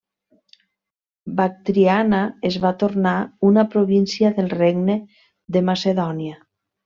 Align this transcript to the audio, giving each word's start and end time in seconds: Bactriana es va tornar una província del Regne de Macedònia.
Bactriana 1.41 2.21
es 2.51 2.57
va 2.63 2.71
tornar 2.85 3.13
una 3.51 3.67
província 3.75 4.33
del 4.39 4.51
Regne 4.55 4.97
de 5.57 5.63
Macedònia. 5.71 6.41